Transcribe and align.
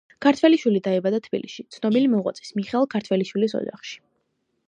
ქართველიშვილი 0.25 0.79
დაიბადა 0.87 1.19
თბილისში, 1.27 1.65
ცნობილი 1.75 2.09
მოღვაწის 2.15 2.51
მიხეილ 2.61 2.89
ქართველიშვილის 2.95 3.57
ოჯახში. 3.63 4.01